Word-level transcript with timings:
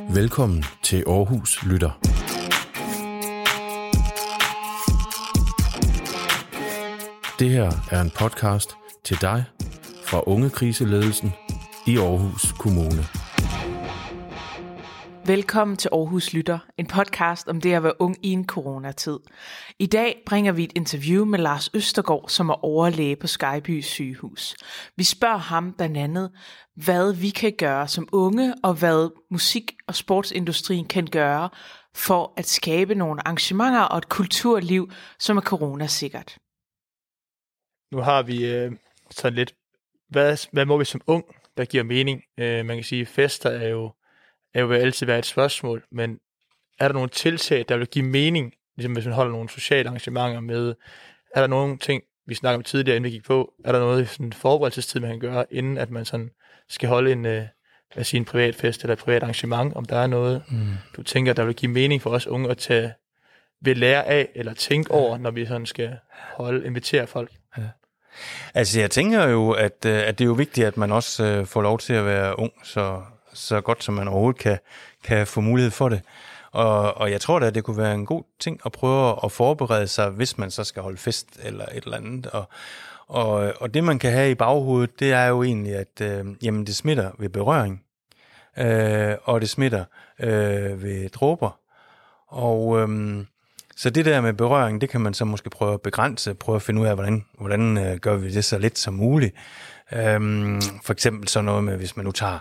Velkommen 0.00 0.64
til 0.82 1.04
Aarhus 1.06 1.62
Lytter. 1.62 1.90
Det 7.38 7.50
her 7.50 7.72
er 7.90 8.00
en 8.00 8.10
podcast 8.10 8.70
til 9.04 9.20
dig 9.20 9.44
fra 10.04 10.22
Unge 10.26 10.50
Kriseledelsen 10.50 11.32
i 11.86 11.98
Aarhus 11.98 12.52
Kommune. 12.58 13.21
Velkommen 15.26 15.76
til 15.76 15.88
Aarhus 15.92 16.32
Lytter, 16.32 16.58
en 16.78 16.86
podcast 16.86 17.48
om 17.48 17.60
det 17.60 17.72
at 17.72 17.82
være 17.82 18.00
ung 18.00 18.16
i 18.22 18.28
en 18.28 18.46
coronatid. 18.46 19.18
I 19.78 19.86
dag 19.86 20.22
bringer 20.26 20.52
vi 20.52 20.64
et 20.64 20.72
interview 20.76 21.24
med 21.24 21.38
Lars 21.38 21.70
Østergaard, 21.74 22.28
som 22.28 22.48
er 22.48 22.64
overlæge 22.64 23.16
på 23.16 23.26
Skyby 23.26 23.80
sygehus. 23.80 24.56
Vi 24.96 25.04
spørger 25.04 25.36
ham 25.36 25.72
blandt 25.72 25.96
andet, 25.96 26.30
hvad 26.74 27.14
vi 27.14 27.30
kan 27.30 27.52
gøre 27.58 27.88
som 27.88 28.08
unge, 28.12 28.54
og 28.62 28.74
hvad 28.74 29.10
musik- 29.30 29.76
og 29.86 29.94
sportsindustrien 29.94 30.86
kan 30.86 31.06
gøre 31.06 31.50
for 31.94 32.32
at 32.36 32.46
skabe 32.46 32.94
nogle 32.94 33.20
arrangementer 33.20 33.82
og 33.82 33.98
et 33.98 34.08
kulturliv, 34.08 34.90
som 35.18 35.36
er 35.36 35.42
coronasikkert. 35.42 36.38
Nu 37.92 37.98
har 37.98 38.22
vi 38.22 38.46
øh, 38.46 38.72
sådan 39.10 39.34
lidt, 39.36 39.54
hvad, 40.08 40.48
hvad 40.52 40.66
må 40.66 40.78
vi 40.78 40.84
som 40.84 41.00
ung, 41.06 41.24
der 41.56 41.64
giver 41.64 41.84
mening? 41.84 42.22
Øh, 42.38 42.66
man 42.66 42.76
kan 42.76 42.84
sige, 42.84 43.06
fester 43.06 43.50
er 43.50 43.68
jo, 43.68 43.92
er 44.54 44.60
jo 44.60 44.66
vil 44.66 44.76
altid 44.76 45.06
være 45.06 45.18
et 45.18 45.26
spørgsmål, 45.26 45.84
men 45.92 46.18
er 46.80 46.88
der 46.88 46.92
nogle 46.92 47.08
tiltag, 47.08 47.64
der 47.68 47.76
vil 47.76 47.86
give 47.86 48.04
mening, 48.04 48.52
ligesom 48.76 48.92
hvis 48.92 49.04
man 49.04 49.14
holder 49.14 49.32
nogle 49.32 49.48
sociale 49.48 49.88
arrangementer 49.88 50.40
med, 50.40 50.74
er 51.34 51.40
der 51.40 51.46
nogle 51.46 51.78
ting, 51.78 52.02
vi 52.26 52.34
snakker 52.34 52.56
om 52.56 52.62
tidligere, 52.62 52.96
inden 52.96 53.10
vi 53.10 53.16
gik 53.16 53.24
på, 53.24 53.52
er 53.64 53.72
der 53.72 53.78
noget 53.78 54.08
sådan 54.08 54.32
forberedelsestid, 54.32 55.00
man 55.00 55.10
kan 55.10 55.20
gøre, 55.20 55.44
inden 55.50 55.78
at 55.78 55.90
man 55.90 56.04
sådan 56.04 56.30
skal 56.68 56.88
holde 56.88 57.12
en, 57.12 57.26
øh, 57.26 57.44
sige, 58.02 58.18
en 58.18 58.24
privat 58.24 58.54
fest 58.54 58.82
eller 58.82 58.92
et 58.92 58.98
privat 58.98 59.22
arrangement, 59.22 59.74
om 59.74 59.84
der 59.84 59.96
er 59.96 60.06
noget, 60.06 60.42
mm. 60.48 60.66
du 60.96 61.02
tænker, 61.02 61.32
der 61.32 61.44
vil 61.44 61.54
give 61.54 61.72
mening 61.72 62.02
for 62.02 62.10
os 62.10 62.26
unge 62.26 62.50
at 62.50 62.58
tage 62.58 62.92
ved 63.60 63.74
lære 63.74 64.06
af, 64.06 64.28
eller 64.34 64.54
tænke 64.54 64.94
ja. 64.94 65.00
over, 65.00 65.18
når 65.18 65.30
vi 65.30 65.46
sådan 65.46 65.66
skal 65.66 65.96
holde, 66.36 66.66
invitere 66.66 67.06
folk. 67.06 67.30
Ja. 67.58 67.62
Altså 68.54 68.80
jeg 68.80 68.90
tænker 68.90 69.28
jo, 69.28 69.50
at, 69.50 69.84
øh, 69.86 70.08
at 70.08 70.18
det 70.18 70.24
er 70.24 70.28
jo 70.28 70.32
vigtigt, 70.32 70.66
at 70.66 70.76
man 70.76 70.92
også 70.92 71.24
øh, 71.24 71.46
får 71.46 71.62
lov 71.62 71.78
til 71.78 71.92
at 71.92 72.04
være 72.04 72.38
ung, 72.38 72.52
så, 72.64 73.02
så 73.34 73.60
godt 73.60 73.84
som 73.84 73.94
man 73.94 74.08
overhovedet 74.08 74.40
kan, 74.40 74.58
kan 75.04 75.26
få 75.26 75.40
mulighed 75.40 75.70
for 75.70 75.88
det. 75.88 76.00
Og, 76.52 76.96
og 76.96 77.10
jeg 77.10 77.20
tror 77.20 77.38
da, 77.38 77.46
at 77.46 77.54
det 77.54 77.64
kunne 77.64 77.78
være 77.78 77.94
en 77.94 78.06
god 78.06 78.22
ting 78.40 78.60
at 78.66 78.72
prøve 78.72 79.24
at 79.24 79.32
forberede 79.32 79.88
sig, 79.88 80.10
hvis 80.10 80.38
man 80.38 80.50
så 80.50 80.64
skal 80.64 80.82
holde 80.82 80.98
fest 80.98 81.26
eller 81.42 81.64
et 81.64 81.84
eller 81.84 81.96
andet. 81.96 82.26
Og, 82.26 82.48
og, 83.06 83.52
og 83.60 83.74
det 83.74 83.84
man 83.84 83.98
kan 83.98 84.12
have 84.12 84.30
i 84.30 84.34
baghovedet, 84.34 85.00
det 85.00 85.12
er 85.12 85.26
jo 85.26 85.42
egentlig, 85.42 85.74
at 85.74 86.00
øh, 86.00 86.26
jamen, 86.42 86.66
det 86.66 86.76
smitter 86.76 87.10
ved 87.18 87.28
berøring, 87.28 87.82
øh, 88.58 89.14
og 89.24 89.40
det 89.40 89.48
smitter 89.48 89.84
øh, 90.18 90.82
ved 90.82 91.08
dråber. 91.08 91.58
Og, 92.28 92.80
øh, 92.80 93.24
så 93.76 93.90
det 93.90 94.04
der 94.04 94.20
med 94.20 94.32
berøring, 94.32 94.80
det 94.80 94.88
kan 94.88 95.00
man 95.00 95.14
så 95.14 95.24
måske 95.24 95.50
prøve 95.50 95.74
at 95.74 95.80
begrænse, 95.80 96.34
prøve 96.34 96.56
at 96.56 96.62
finde 96.62 96.80
ud 96.80 96.86
af, 96.86 96.94
hvordan, 96.94 97.24
hvordan 97.38 97.78
øh, 97.78 97.96
gør 97.96 98.16
vi 98.16 98.34
det 98.34 98.44
så 98.44 98.58
lidt 98.58 98.78
som 98.78 98.94
muligt. 98.94 99.34
Øh, 99.92 100.20
for 100.84 100.92
eksempel 100.92 101.28
sådan 101.28 101.44
noget 101.44 101.64
med, 101.64 101.76
hvis 101.76 101.96
man 101.96 102.04
nu 102.04 102.12
tager, 102.12 102.38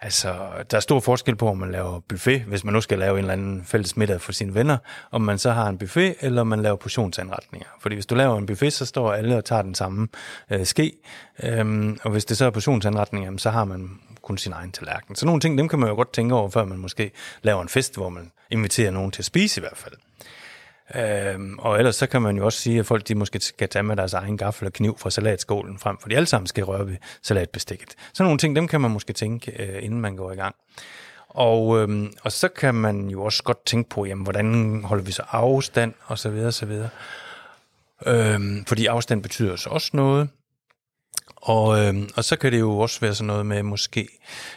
altså 0.00 0.34
der 0.70 0.76
er 0.76 0.80
stor 0.80 1.00
forskel 1.00 1.36
på, 1.36 1.48
om 1.48 1.56
man 1.56 1.72
laver 1.72 2.00
buffet, 2.00 2.40
hvis 2.40 2.64
man 2.64 2.74
nu 2.74 2.80
skal 2.80 2.98
lave 2.98 3.12
en 3.12 3.18
eller 3.18 3.32
anden 3.32 3.64
fælles 3.64 3.96
middag 3.96 4.20
for 4.20 4.32
sine 4.32 4.54
venner, 4.54 4.76
om 5.10 5.22
man 5.22 5.38
så 5.38 5.50
har 5.50 5.68
en 5.68 5.78
buffet, 5.78 6.14
eller 6.20 6.40
om 6.40 6.46
man 6.46 6.62
laver 6.62 6.76
portionsanretninger. 6.76 7.68
Fordi 7.80 7.94
hvis 7.94 8.06
du 8.06 8.14
laver 8.14 8.38
en 8.38 8.46
buffet, 8.46 8.72
så 8.72 8.86
står 8.86 9.12
alle 9.12 9.36
og 9.36 9.44
tager 9.44 9.62
den 9.62 9.74
samme 9.74 10.08
øh, 10.50 10.66
ske, 10.66 10.92
øhm, 11.42 11.98
og 12.02 12.10
hvis 12.10 12.24
det 12.24 12.36
så 12.36 12.44
er 12.44 12.50
portionsanretninger, 12.50 13.36
så 13.36 13.50
har 13.50 13.64
man 13.64 13.90
kun 14.22 14.38
sin 14.38 14.52
egen 14.52 14.72
tallerken. 14.72 15.16
Så 15.16 15.26
nogle 15.26 15.40
ting, 15.40 15.58
dem 15.58 15.68
kan 15.68 15.78
man 15.78 15.88
jo 15.88 15.94
godt 15.94 16.12
tænke 16.12 16.34
over, 16.34 16.50
før 16.50 16.64
man 16.64 16.78
måske 16.78 17.10
laver 17.42 17.62
en 17.62 17.68
fest, 17.68 17.96
hvor 17.96 18.08
man 18.08 18.30
inviterer 18.50 18.90
nogen 18.90 19.10
til 19.10 19.20
at 19.22 19.26
spise 19.26 19.60
i 19.60 19.62
hvert 19.62 19.76
fald. 19.76 19.94
Øhm, 20.94 21.58
og 21.58 21.78
ellers 21.78 21.96
så 21.96 22.06
kan 22.06 22.22
man 22.22 22.36
jo 22.36 22.44
også 22.44 22.58
sige, 22.58 22.78
at 22.78 22.86
folk 22.86 23.08
de 23.08 23.14
måske 23.14 23.40
skal 23.40 23.68
tage 23.68 23.82
med 23.82 23.96
deres 23.96 24.12
egen 24.12 24.36
gaffel 24.36 24.66
og 24.66 24.72
kniv 24.72 24.98
fra 24.98 25.10
salatskålen 25.10 25.78
frem, 25.78 25.98
for 26.00 26.08
de 26.08 26.16
alle 26.16 26.26
sammen 26.26 26.46
skal 26.46 26.64
røre 26.64 26.86
ved 26.86 26.96
salatbestikket. 27.22 27.94
Sådan 28.12 28.24
nogle 28.24 28.38
ting, 28.38 28.56
dem 28.56 28.68
kan 28.68 28.80
man 28.80 28.90
måske 28.90 29.12
tænke, 29.12 29.62
øh, 29.62 29.84
inden 29.84 30.00
man 30.00 30.16
går 30.16 30.32
i 30.32 30.36
gang. 30.36 30.54
Og, 31.28 31.78
øhm, 31.78 32.12
og 32.22 32.32
så 32.32 32.48
kan 32.48 32.74
man 32.74 33.08
jo 33.08 33.24
også 33.24 33.42
godt 33.42 33.66
tænke 33.66 33.90
på, 33.90 34.04
jamen, 34.04 34.24
hvordan 34.24 34.80
holder 34.84 35.04
vi 35.04 35.12
så 35.12 35.22
afstand, 35.30 35.94
og 36.06 36.18
så 36.18 36.30
videre, 36.30 36.52
så 36.52 36.66
videre. 36.66 36.88
Øhm, 38.06 38.64
fordi 38.64 38.86
afstand 38.86 39.22
betyder 39.22 39.56
så 39.56 39.70
også 39.70 39.90
noget. 39.92 40.28
Og, 41.36 41.78
øh, 41.78 41.94
og 42.16 42.24
så 42.24 42.36
kan 42.36 42.52
det 42.52 42.58
jo 42.58 42.78
også 42.78 43.00
være 43.00 43.14
sådan 43.14 43.26
noget 43.26 43.46
med 43.46 43.62
måske, 43.62 44.08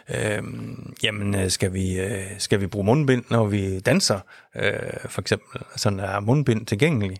øh, 0.10 0.44
jamen 1.04 1.36
øh, 1.36 1.50
skal 1.50 1.74
vi, 1.74 2.00
øh, 2.00 2.26
skal 2.38 2.62
vi 2.62 2.68
bruge 2.68 2.86
mundbind, 2.86 3.24
når 3.30 3.46
vi 3.46 3.80
danser, 3.80 4.20
øh, 4.56 4.74
for 5.06 5.22
eksempel, 5.22 5.48
altså, 5.56 5.84
sådan 5.84 6.00
er 6.00 6.20
mundbind 6.20 6.66
tilgængelig. 6.66 7.18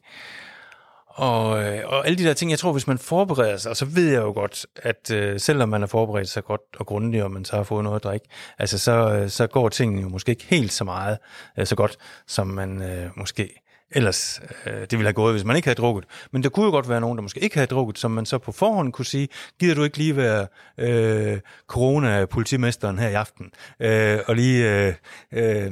Og, 1.08 1.64
øh, 1.64 1.82
og 1.86 2.06
alle 2.08 2.18
de 2.18 2.24
der 2.24 2.34
ting, 2.34 2.52
jeg 2.52 2.60
tror, 2.60 2.72
hvis 2.72 2.88
man 2.88 2.98
forbereder 2.98 3.58
sig, 3.58 3.70
og 3.70 3.78
så 3.78 3.86
ved 3.86 4.12
jeg 4.12 4.22
jo 4.22 4.32
godt, 4.32 4.66
at 4.76 5.12
øh, 5.12 5.40
selvom 5.40 5.70
man 5.70 5.82
har 5.82 5.88
forberedt 5.88 6.30
sig 6.30 6.44
godt 6.44 6.62
og 6.78 6.86
grundigt, 6.86 7.24
og 7.24 7.32
man 7.32 7.46
så 7.46 7.56
har 7.56 7.64
fået 7.64 7.84
noget 7.84 7.96
at 7.96 8.04
drikke, 8.04 8.26
altså 8.60 8.78
så, 8.78 8.92
øh, 8.92 9.30
så 9.30 9.48
går 9.48 9.70
tingene 9.70 10.02
jo 10.02 10.10
måske 10.10 10.30
ikke 10.30 10.46
helt 10.50 10.74
så 10.74 10.84
meget, 10.84 11.18
øh, 11.60 11.66
så 11.66 11.76
godt, 11.76 11.98
som 12.28 12.48
man 12.48 12.82
øh, 12.82 13.10
måske 13.16 13.62
ellers 13.92 14.42
øh, 14.66 14.74
det 14.74 14.92
ville 14.92 15.06
have 15.06 15.14
gået, 15.14 15.34
hvis 15.34 15.44
man 15.44 15.56
ikke 15.56 15.66
havde 15.66 15.82
drukket. 15.82 16.06
Men 16.32 16.44
der 16.44 16.50
kunne 16.50 16.66
jo 16.66 16.72
godt 16.72 16.90
være 16.90 17.02
nogen, 17.02 17.18
der 17.18 17.22
måske 17.22 17.40
ikke 17.40 17.56
havde 17.56 17.68
drukket, 17.68 17.98
som 17.98 18.12
man 18.12 18.26
så 18.26 18.38
på 18.38 18.52
forhånd 18.52 18.94
kunne 18.94 19.06
sige, 19.06 19.28
gider 19.60 19.76
du 19.76 19.84
ikke 19.84 19.98
lige 19.98 20.16
være 20.16 20.48
øh, 20.78 21.40
corona-politimesteren 21.68 23.00
her 23.00 23.10
i 23.10 23.14
aften, 23.14 23.52
øh, 23.80 24.20
og 24.28 24.36
lige 24.36 24.88
øh, 24.88 24.94
øh, 25.32 25.72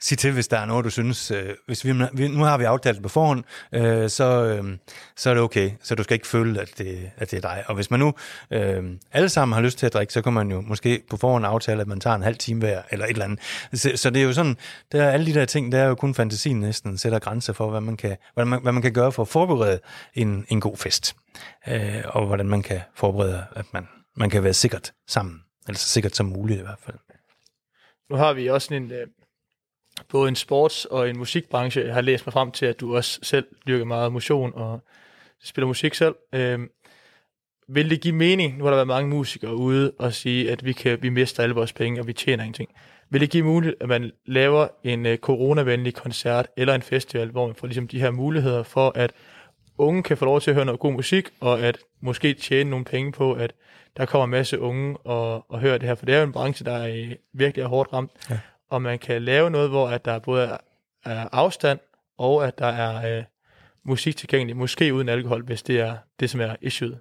sige 0.00 0.16
til, 0.16 0.32
hvis 0.32 0.48
der 0.48 0.58
er 0.58 0.66
noget, 0.66 0.84
du 0.84 0.90
synes, 0.90 1.30
øh, 1.30 1.54
hvis 1.66 1.84
vi, 1.84 1.92
nu 2.28 2.44
har 2.44 2.58
vi 2.58 2.64
aftalt 2.64 3.02
på 3.02 3.08
forhånd, 3.08 3.44
øh, 3.72 4.10
så, 4.10 4.44
øh, 4.44 4.76
så 5.16 5.30
er 5.30 5.34
det 5.34 5.42
okay, 5.42 5.70
så 5.82 5.94
du 5.94 6.02
skal 6.02 6.14
ikke 6.14 6.26
føle, 6.26 6.60
at 6.60 6.70
det, 6.78 7.10
at 7.16 7.30
det 7.30 7.36
er 7.36 7.40
dig. 7.40 7.64
Og 7.66 7.74
hvis 7.74 7.90
man 7.90 8.00
nu 8.00 8.14
øh, 8.50 8.84
alle 9.12 9.28
sammen 9.28 9.54
har 9.54 9.62
lyst 9.62 9.78
til 9.78 9.86
at 9.86 9.92
drikke, 9.92 10.12
så 10.12 10.22
kan 10.22 10.32
man 10.32 10.50
jo 10.50 10.60
måske 10.60 11.02
på 11.10 11.16
forhånd 11.16 11.46
aftale, 11.46 11.80
at 11.80 11.86
man 11.86 12.00
tager 12.00 12.16
en 12.16 12.22
halv 12.22 12.36
time 12.36 12.60
hver, 12.60 12.82
eller 12.90 13.04
et 13.04 13.10
eller 13.10 13.24
andet. 13.24 13.40
Så, 13.72 13.92
så 13.94 14.10
det 14.10 14.22
er 14.22 14.26
jo 14.26 14.32
sådan, 14.32 14.56
der 14.92 15.02
er 15.02 15.10
alle 15.10 15.26
de 15.26 15.34
der 15.34 15.44
ting, 15.44 15.72
der 15.72 15.78
er 15.78 15.86
jo 15.86 15.94
kun 15.94 16.14
fantasien 16.14 16.60
næsten, 16.60 16.98
sætter 16.98 17.18
grænser 17.18 17.45
grænser 17.46 17.52
for, 17.52 17.70
hvad 17.70 17.80
man 17.80 17.96
kan, 17.96 18.16
hvad 18.34 18.44
man, 18.44 18.62
hvad 18.62 18.72
man 18.72 18.82
kan 18.82 18.92
gøre 18.92 19.12
for 19.12 19.22
at 19.22 19.28
forberede 19.28 19.80
en, 20.14 20.46
en 20.48 20.60
god 20.60 20.76
fest, 20.76 21.16
øh, 21.68 22.02
og 22.06 22.26
hvordan 22.26 22.48
man 22.48 22.62
kan 22.62 22.80
forberede, 22.94 23.46
at 23.56 23.64
man, 23.72 23.88
man 24.16 24.30
kan 24.30 24.42
være 24.42 24.54
sikkert 24.54 24.92
sammen, 25.06 25.42
eller 25.68 25.78
så 25.78 25.88
sikkert 25.88 26.16
som 26.16 26.26
muligt 26.26 26.58
i 26.58 26.62
hvert 26.62 26.78
fald. 26.80 26.96
Nu 28.10 28.16
har 28.16 28.32
vi 28.32 28.50
også 28.50 28.74
en, 28.74 28.92
øh, 28.92 29.06
både 30.08 30.28
en 30.28 30.36
sports- 30.36 30.86
og 30.90 31.08
en 31.10 31.18
musikbranche. 31.18 31.84
Jeg 31.84 31.94
har 31.94 32.00
læst 32.00 32.26
mig 32.26 32.32
frem 32.32 32.50
til, 32.50 32.66
at 32.66 32.80
du 32.80 32.96
også 32.96 33.18
selv 33.22 33.46
dyrker 33.66 33.84
meget 33.84 34.12
motion 34.12 34.52
og 34.54 34.80
spiller 35.42 35.66
musik 35.66 35.94
selv. 35.94 36.14
Øh, 36.32 36.60
vil 37.68 37.90
det 37.90 38.00
give 38.00 38.14
mening, 38.14 38.58
nu 38.58 38.64
har 38.64 38.70
der 38.70 38.76
været 38.76 38.86
mange 38.86 39.10
musikere 39.10 39.54
ude 39.54 39.92
og 39.98 40.12
sige, 40.12 40.50
at 40.50 40.64
vi, 40.64 40.72
kan, 40.72 41.02
vi 41.02 41.08
mister 41.08 41.42
alle 41.42 41.54
vores 41.54 41.72
penge, 41.72 42.00
og 42.00 42.06
vi 42.06 42.12
tjener 42.12 42.44
ingenting. 42.44 42.70
Vil 43.10 43.20
det 43.20 43.30
give 43.30 43.44
mulighed, 43.44 43.76
at 43.80 43.88
man 43.88 44.12
laver 44.26 44.68
en 44.84 45.06
uh, 45.06 45.14
coronavenlig 45.16 45.94
koncert 45.94 46.46
eller 46.56 46.74
en 46.74 46.82
festival, 46.82 47.30
hvor 47.30 47.46
man 47.46 47.54
får 47.54 47.66
ligesom 47.66 47.88
de 47.88 48.00
her 48.00 48.10
muligheder 48.10 48.62
for, 48.62 48.92
at 48.94 49.12
unge 49.78 50.02
kan 50.02 50.16
få 50.16 50.24
lov 50.24 50.40
til 50.40 50.50
at 50.50 50.54
høre 50.54 50.64
noget 50.64 50.80
god 50.80 50.92
musik, 50.92 51.28
og 51.40 51.60
at 51.60 51.78
måske 52.00 52.34
tjene 52.34 52.70
nogle 52.70 52.84
penge 52.84 53.12
på, 53.12 53.32
at 53.32 53.52
der 53.96 54.06
kommer 54.06 54.24
en 54.24 54.30
masse 54.30 54.60
unge 54.60 54.96
og, 54.96 55.50
og 55.50 55.60
hører 55.60 55.78
det 55.78 55.88
her, 55.88 55.94
for 55.94 56.06
det 56.06 56.14
er 56.14 56.18
jo 56.18 56.24
en 56.24 56.32
branche, 56.32 56.64
der 56.64 56.72
er 56.72 57.14
virkelig 57.32 57.62
er 57.62 57.68
hårdt 57.68 57.92
ramt, 57.92 58.10
ja. 58.30 58.38
og 58.70 58.82
man 58.82 58.98
kan 58.98 59.22
lave 59.22 59.50
noget, 59.50 59.70
hvor 59.70 59.88
at 59.88 60.04
der 60.04 60.18
både 60.18 60.44
er, 60.44 60.56
er 61.04 61.28
afstand, 61.32 61.78
og 62.18 62.46
at 62.46 62.58
der 62.58 62.66
er 62.66 63.18
uh, 63.18 63.24
musik 63.84 64.16
tilgængelig, 64.16 64.56
måske 64.56 64.94
uden 64.94 65.08
alkohol, 65.08 65.44
hvis 65.44 65.62
det 65.62 65.80
er 65.80 65.96
det, 66.20 66.30
som 66.30 66.40
er 66.40 66.56
issueet. 66.60 67.00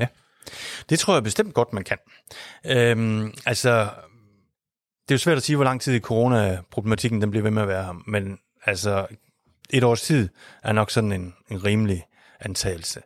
Ja, 0.00 0.06
det 0.90 0.98
tror 0.98 1.14
jeg 1.14 1.22
bestemt 1.22 1.54
godt, 1.54 1.72
man 1.72 1.84
kan. 1.84 1.98
Øhm, 2.66 3.34
altså, 3.46 3.70
det 5.08 5.10
er 5.10 5.14
jo 5.14 5.18
svært 5.18 5.36
at 5.36 5.42
sige, 5.42 5.56
hvor 5.56 5.64
lang 5.64 5.80
tid 5.80 5.94
i 5.94 6.00
coronaproblematikken 6.00 7.20
den 7.20 7.30
bliver 7.30 7.42
ved 7.42 7.50
med 7.50 7.62
at 7.62 7.68
være 7.68 7.84
her, 7.84 8.02
men 8.06 8.38
altså 8.64 9.06
et 9.70 9.84
års 9.84 10.02
tid 10.02 10.28
er 10.62 10.72
nok 10.72 10.90
sådan 10.90 11.12
en, 11.12 11.34
en 11.50 11.64
rimelig 11.64 12.06
antagelse. 12.40 13.02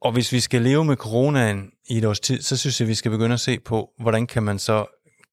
Og 0.00 0.12
hvis 0.12 0.32
vi 0.32 0.40
skal 0.40 0.62
leve 0.62 0.84
med 0.84 0.96
coronaen 0.96 1.70
i 1.88 1.98
et 1.98 2.04
års 2.04 2.20
tid, 2.20 2.42
så 2.42 2.56
synes 2.56 2.80
jeg, 2.80 2.88
vi 2.88 2.94
skal 2.94 3.10
begynde 3.10 3.34
at 3.34 3.40
se 3.40 3.60
på, 3.60 3.90
hvordan 3.98 4.26
kan 4.26 4.42
man 4.42 4.58
så 4.58 4.86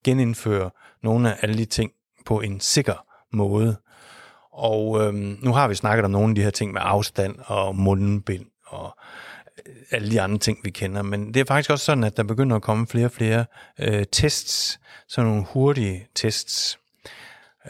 genindføre 0.04 0.70
nogle 1.02 1.32
af 1.32 1.38
alle 1.42 1.58
de 1.58 1.64
ting 1.64 1.92
på 2.26 2.40
en 2.40 2.60
sikker 2.60 3.06
måde. 3.32 3.76
Og 4.52 5.00
øhm, 5.00 5.38
nu 5.42 5.52
har 5.52 5.68
vi 5.68 5.74
snakket 5.74 6.04
om 6.04 6.10
nogle 6.10 6.28
af 6.28 6.34
de 6.34 6.42
her 6.42 6.50
ting 6.50 6.72
med 6.72 6.80
afstand 6.84 7.36
og 7.46 7.76
mundbind 7.76 8.46
og 8.66 8.98
alle 9.90 10.10
de 10.10 10.20
andre 10.20 10.38
ting, 10.38 10.58
vi 10.64 10.70
kender. 10.70 11.02
Men 11.02 11.34
det 11.34 11.40
er 11.40 11.44
faktisk 11.44 11.70
også 11.70 11.84
sådan, 11.84 12.04
at 12.04 12.16
der 12.16 12.22
begynder 12.22 12.56
at 12.56 12.62
komme 12.62 12.86
flere 12.86 13.06
og 13.06 13.12
flere 13.12 13.44
øh, 13.80 14.04
tests, 14.12 14.80
sådan 15.08 15.30
nogle 15.30 15.44
hurtige 15.48 16.06
tests. 16.14 16.78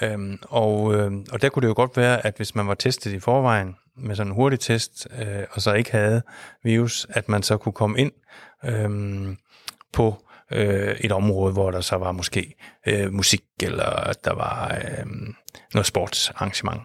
Øhm, 0.02 0.38
og, 0.42 0.94
øh, 0.94 1.12
og 1.32 1.42
der 1.42 1.48
kunne 1.48 1.62
det 1.62 1.68
jo 1.68 1.74
godt 1.76 1.96
være, 1.96 2.26
at 2.26 2.36
hvis 2.36 2.54
man 2.54 2.68
var 2.68 2.74
testet 2.74 3.12
i 3.12 3.18
forvejen 3.18 3.76
med 3.96 4.16
sådan 4.16 4.30
en 4.30 4.34
hurtig 4.34 4.60
test, 4.60 5.08
øh, 5.18 5.44
og 5.50 5.62
så 5.62 5.72
ikke 5.72 5.92
havde 5.92 6.22
virus, 6.62 7.06
at 7.10 7.28
man 7.28 7.42
så 7.42 7.56
kunne 7.56 7.72
komme 7.72 7.98
ind 7.98 8.12
øh, 8.64 8.90
på 9.92 10.26
øh, 10.50 10.96
et 11.00 11.12
område, 11.12 11.52
hvor 11.52 11.70
der 11.70 11.80
så 11.80 11.96
var 11.96 12.12
måske 12.12 12.54
øh, 12.86 13.12
musik, 13.12 13.44
eller 13.62 14.12
der 14.24 14.34
var 14.34 14.80
øh, 14.84 15.06
noget 15.74 15.86
sportsarrangement. 15.86 16.82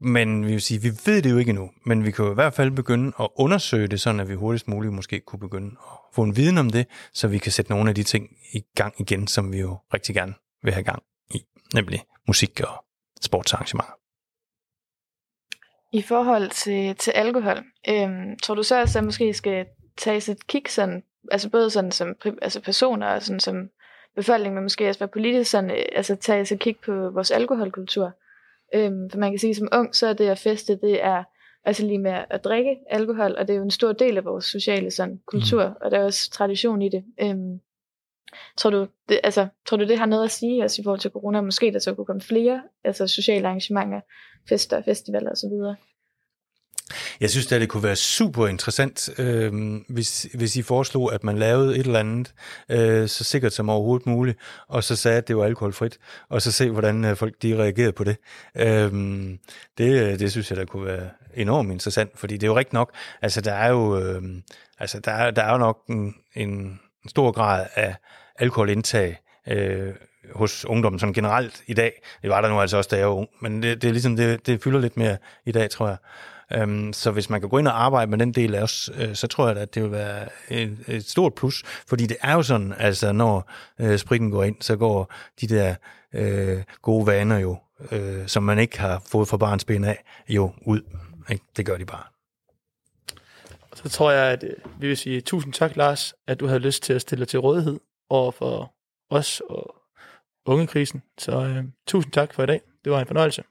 Men 0.00 0.46
vi 0.46 0.50
vil 0.50 0.62
sige, 0.62 0.82
vi 0.82 0.90
ved 1.06 1.22
det 1.22 1.30
jo 1.30 1.38
ikke 1.38 1.48
endnu, 1.48 1.70
men 1.86 2.04
vi 2.04 2.10
kan 2.10 2.24
jo 2.24 2.30
i 2.30 2.34
hvert 2.34 2.54
fald 2.54 2.70
begynde 2.70 3.12
at 3.20 3.28
undersøge 3.36 3.88
det, 3.88 4.00
sådan 4.00 4.20
at 4.20 4.28
vi 4.28 4.34
hurtigst 4.34 4.68
muligt 4.68 4.94
måske 4.94 5.20
kunne 5.20 5.40
begynde 5.40 5.76
at 5.80 5.98
få 6.14 6.22
en 6.22 6.36
viden 6.36 6.58
om 6.58 6.70
det, 6.70 6.86
så 7.12 7.28
vi 7.28 7.38
kan 7.38 7.52
sætte 7.52 7.70
nogle 7.70 7.88
af 7.88 7.94
de 7.94 8.02
ting 8.02 8.36
i 8.52 8.64
gang 8.74 8.94
igen, 9.00 9.26
som 9.26 9.52
vi 9.52 9.58
jo 9.58 9.76
rigtig 9.94 10.14
gerne 10.14 10.34
vil 10.62 10.72
have 10.72 10.84
gang 10.84 11.02
i, 11.34 11.38
nemlig 11.74 12.02
musik 12.26 12.60
og 12.60 12.84
sportsarrangementer. 13.22 13.98
I 15.92 16.02
forhold 16.02 16.50
til, 16.50 16.96
til 16.96 17.10
alkohol, 17.10 17.64
øhm, 17.88 18.38
tror 18.42 18.54
du 18.54 18.62
så 18.62 18.76
at 18.76 18.96
at 18.96 19.04
måske 19.04 19.34
skal 19.34 19.66
tage 19.96 20.32
et 20.32 20.46
kig 20.46 20.62
sådan, 20.68 21.02
altså 21.32 21.50
både 21.50 21.70
sådan 21.70 21.92
som 21.92 22.14
altså 22.42 22.60
personer 22.60 23.06
og 23.06 23.22
sådan 23.22 23.40
som 23.40 23.70
befolkning, 24.16 24.54
men 24.54 24.62
måske 24.62 24.88
også 24.88 25.00
være 25.00 25.08
politisk 25.08 25.50
sådan, 25.50 25.70
øh, 25.70 25.84
altså 25.92 26.16
tage 26.16 26.54
et 26.54 26.60
kig 26.60 26.76
på 26.84 27.10
vores 27.10 27.30
alkoholkultur? 27.30 28.12
Øhm, 28.74 29.10
for 29.10 29.18
man 29.18 29.32
kan 29.32 29.38
sige, 29.38 29.54
som 29.54 29.68
ung, 29.72 29.94
så 29.94 30.06
er 30.06 30.12
det 30.12 30.28
at 30.28 30.38
feste, 30.38 30.76
det 30.76 31.04
er 31.04 31.24
altså 31.64 31.86
lige 31.86 31.98
med 31.98 32.24
at 32.30 32.44
drikke 32.44 32.76
alkohol, 32.90 33.34
og 33.38 33.48
det 33.48 33.54
er 33.54 33.58
jo 33.58 33.64
en 33.64 33.70
stor 33.70 33.92
del 33.92 34.16
af 34.16 34.24
vores 34.24 34.44
sociale 34.44 34.90
sådan, 34.90 35.20
kultur, 35.26 35.68
mm. 35.68 35.74
og 35.80 35.90
der 35.90 35.98
er 35.98 36.04
også 36.04 36.30
tradition 36.30 36.82
i 36.82 36.88
det. 36.88 37.04
Øhm, 37.22 37.60
tror, 38.56 38.70
du, 38.70 38.86
det 39.08 39.20
altså, 39.22 39.48
tror 39.66 39.76
du, 39.76 39.84
det 39.84 39.98
har 39.98 40.06
noget 40.06 40.24
at 40.24 40.30
sige 40.30 40.62
altså, 40.62 40.82
i 40.82 40.84
forhold 40.84 41.00
til 41.00 41.10
corona? 41.10 41.40
Måske 41.40 41.72
der 41.72 41.78
så 41.78 41.94
kunne 41.94 42.06
komme 42.06 42.22
flere 42.22 42.62
altså, 42.84 43.06
sociale 43.06 43.46
arrangementer, 43.46 44.00
fester, 44.48 44.82
festivaler 44.82 45.30
osv.? 45.30 45.87
Jeg 47.20 47.30
synes 47.30 47.52
at 47.52 47.60
det 47.60 47.68
kunne 47.68 47.82
være 47.82 47.96
super 47.96 48.46
interessant, 48.46 49.10
øh, 49.18 49.80
hvis, 49.88 50.26
hvis 50.34 50.56
I 50.56 50.62
foreslog, 50.62 51.14
at 51.14 51.24
man 51.24 51.38
lavede 51.38 51.78
et 51.78 51.86
eller 51.86 52.00
andet 52.00 52.32
øh, 52.68 53.08
så 53.08 53.24
sikkert 53.24 53.52
som 53.52 53.70
overhovedet 53.70 54.06
muligt, 54.06 54.38
og 54.68 54.84
så 54.84 54.96
sagde, 54.96 55.18
at 55.18 55.28
det 55.28 55.36
var 55.36 55.44
alkoholfrit, 55.44 55.98
og 56.28 56.42
så 56.42 56.52
se, 56.52 56.70
hvordan 56.70 57.04
øh, 57.04 57.16
folk 57.16 57.34
de 57.42 57.56
reagerede 57.56 57.92
på 57.92 58.04
det. 58.04 58.16
Øh, 58.56 58.92
det. 59.78 60.12
Øh, 60.12 60.18
det 60.18 60.30
synes 60.30 60.50
jeg, 60.50 60.56
der 60.56 60.64
kunne 60.64 60.86
være 60.86 61.08
enormt 61.34 61.72
interessant, 61.72 62.18
fordi 62.18 62.34
det 62.34 62.42
er 62.42 62.46
jo 62.46 62.56
rigtigt 62.56 62.72
nok, 62.72 62.94
altså 63.22 63.40
der 63.40 63.52
er 63.52 63.68
jo, 63.68 63.98
øh, 63.98 64.22
altså, 64.78 65.00
der 65.00 65.12
er, 65.12 65.30
der 65.30 65.42
er 65.42 65.52
jo 65.52 65.58
nok 65.58 65.78
en, 65.88 66.14
en 66.34 66.80
stor 67.08 67.32
grad 67.32 67.66
af 67.74 67.96
alkoholindtag, 68.38 69.18
øh, 69.48 69.92
hos 70.34 70.64
ungdommen 70.64 70.98
sådan 70.98 71.12
generelt 71.12 71.62
i 71.66 71.74
dag. 71.74 72.02
Det 72.22 72.30
var 72.30 72.40
der 72.40 72.48
nu 72.48 72.60
altså 72.60 72.76
også, 72.76 72.88
da 72.88 72.96
jeg 72.96 73.06
var 73.06 73.14
ung, 73.14 73.28
men 73.40 73.62
det, 73.62 73.82
det 73.82 73.88
er 73.88 73.92
ligesom, 73.92 74.16
det, 74.16 74.46
det 74.46 74.62
fylder 74.62 74.80
lidt 74.80 74.96
mere 74.96 75.16
i 75.46 75.52
dag, 75.52 75.70
tror 75.70 75.88
jeg. 75.88 75.96
Um, 76.56 76.92
så 76.92 77.10
hvis 77.10 77.30
man 77.30 77.40
kan 77.40 77.48
gå 77.48 77.58
ind 77.58 77.68
og 77.68 77.84
arbejde 77.84 78.10
med 78.10 78.18
den 78.18 78.32
del 78.32 78.54
af 78.54 78.62
os, 78.62 78.90
uh, 78.90 79.14
så 79.14 79.26
tror 79.26 79.48
jeg, 79.48 79.56
at 79.56 79.74
det 79.74 79.82
vil 79.82 79.90
være 79.90 80.28
et, 80.48 80.78
et 80.88 81.04
stort 81.04 81.34
plus, 81.34 81.62
fordi 81.86 82.06
det 82.06 82.16
er 82.20 82.32
jo 82.32 82.42
sådan, 82.42 82.74
altså 82.78 83.12
når 83.12 83.50
uh, 83.82 83.96
spritten 83.96 84.30
går 84.30 84.44
ind, 84.44 84.56
så 84.60 84.76
går 84.76 85.14
de 85.40 85.46
der 85.46 85.74
uh, 86.18 86.62
gode 86.82 87.06
vaner 87.06 87.38
jo, 87.38 87.56
uh, 87.92 88.26
som 88.26 88.42
man 88.42 88.58
ikke 88.58 88.80
har 88.80 89.02
fået 89.06 89.28
fra 89.28 89.36
barns 89.36 89.64
ben 89.64 89.84
af, 89.84 90.04
jo 90.28 90.52
ud. 90.66 90.80
Ikke? 91.30 91.44
Det 91.56 91.66
gør 91.66 91.76
de 91.76 91.84
bare. 91.84 92.04
Så 93.74 93.88
tror 93.88 94.10
jeg, 94.10 94.32
at 94.32 94.44
vi 94.80 94.86
vil 94.86 94.96
sige 94.96 95.20
tusind 95.20 95.52
tak, 95.52 95.76
Lars, 95.76 96.14
at 96.26 96.40
du 96.40 96.46
havde 96.46 96.60
lyst 96.60 96.82
til 96.82 96.92
at 96.92 97.00
stille 97.00 97.20
dig 97.20 97.28
til 97.28 97.40
rådighed 97.40 97.80
over 98.10 98.32
for 98.32 98.74
os 99.10 99.42
og 99.50 99.74
ungekrisen. 100.46 101.02
Så 101.18 101.38
uh, 101.38 101.64
tusind 101.86 102.12
tak 102.12 102.34
for 102.34 102.42
i 102.42 102.46
dag. 102.46 102.60
Det 102.84 102.92
var 102.92 103.00
en 103.00 103.06
fornøjelse. 103.06 103.42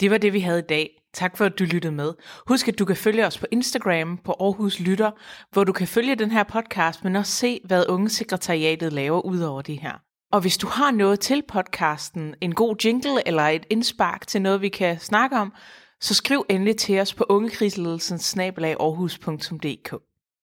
Det 0.00 0.10
var 0.10 0.18
det, 0.18 0.32
vi 0.32 0.40
havde 0.40 0.58
i 0.58 0.62
dag. 0.68 0.99
Tak 1.12 1.36
for, 1.36 1.44
at 1.44 1.58
du 1.58 1.64
lyttede 1.64 1.94
med. 1.94 2.12
Husk, 2.46 2.68
at 2.68 2.78
du 2.78 2.84
kan 2.84 2.96
følge 2.96 3.26
os 3.26 3.38
på 3.38 3.46
Instagram 3.50 4.18
på 4.24 4.36
Aarhus 4.40 4.80
Lytter, 4.80 5.10
hvor 5.52 5.64
du 5.64 5.72
kan 5.72 5.88
følge 5.88 6.14
den 6.14 6.30
her 6.30 6.42
podcast, 6.42 7.04
men 7.04 7.16
også 7.16 7.32
se, 7.32 7.60
hvad 7.64 7.84
Ungesekretariatet 7.88 8.92
laver 8.92 9.20
ud 9.20 9.40
over 9.40 9.62
det 9.62 9.78
her. 9.78 9.92
Og 10.32 10.40
hvis 10.40 10.58
du 10.58 10.66
har 10.66 10.90
noget 10.90 11.20
til 11.20 11.42
podcasten, 11.48 12.34
en 12.40 12.54
god 12.54 12.76
jingle 12.84 13.28
eller 13.28 13.42
et 13.42 13.66
indspark 13.70 14.26
til 14.26 14.42
noget, 14.42 14.60
vi 14.60 14.68
kan 14.68 14.98
snakke 14.98 15.36
om, 15.36 15.52
så 16.00 16.14
skriv 16.14 16.46
endelig 16.48 16.76
til 16.76 17.00
os 17.00 17.14
på 17.14 17.26
ungekriseledelsens 17.28 18.24
snabelag 18.24 18.80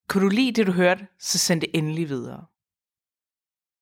Kunne 0.08 0.24
du 0.24 0.28
lide 0.28 0.52
det, 0.52 0.66
du 0.66 0.72
hørte, 0.72 1.06
så 1.20 1.38
send 1.38 1.60
det 1.60 1.68
endelig 1.74 2.08
videre. 2.08 2.44